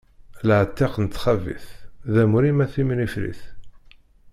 Laɛtiq 0.47 0.93
n 0.99 1.05
txabit 1.07 1.67
d 2.13 2.15
amur-im 2.23 2.59
a 2.63 2.67
timnifrit. 2.73 3.41